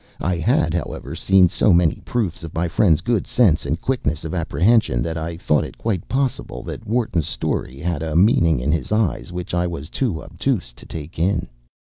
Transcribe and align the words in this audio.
I 0.19 0.37
had, 0.37 0.73
however, 0.73 1.13
seen 1.13 1.47
so 1.47 1.73
many 1.73 2.01
proofs 2.03 2.43
of 2.43 2.55
my 2.55 2.67
friend’s 2.67 3.01
good 3.01 3.27
sense 3.27 3.67
and 3.67 3.79
quickness 3.79 4.25
of 4.25 4.33
apprehension 4.33 5.03
that 5.03 5.15
I 5.15 5.37
thought 5.37 5.63
it 5.63 5.77
quite 5.77 6.07
possible 6.09 6.63
that 6.63 6.87
Wharton’s 6.87 7.27
story 7.27 7.77
had 7.77 8.01
had 8.01 8.13
a 8.13 8.15
meaning 8.15 8.59
in 8.61 8.71
his 8.71 8.91
eyes 8.91 9.31
which 9.31 9.53
I 9.53 9.67
was 9.67 9.91
too 9.91 10.23
obtuse 10.23 10.73
to 10.73 10.87
take 10.87 11.19
in. 11.19 11.47